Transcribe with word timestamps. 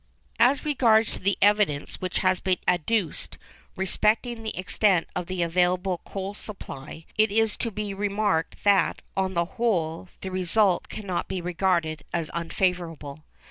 As 0.39 0.65
regards 0.65 1.19
the 1.19 1.37
evidence 1.43 2.01
which 2.01 2.17
has 2.25 2.39
been 2.39 2.57
adduced 2.67 3.37
respecting 3.75 4.41
the 4.41 4.57
extent 4.57 5.05
of 5.15 5.27
the 5.27 5.43
available 5.43 6.01
coal 6.05 6.33
supply, 6.33 7.05
it 7.19 7.31
is 7.31 7.55
to 7.57 7.69
be 7.69 7.93
remarked 7.93 8.63
that, 8.63 9.03
on 9.15 9.35
the 9.35 9.45
whole, 9.45 10.09
the 10.21 10.31
result 10.31 10.89
cannot 10.89 11.27
be 11.27 11.39
regarded 11.39 12.03
as 12.11 12.31
unfavourable. 12.33 13.23